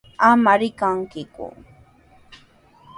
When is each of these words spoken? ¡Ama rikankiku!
¡Ama 0.29 0.53
rikankiku! 0.61 1.45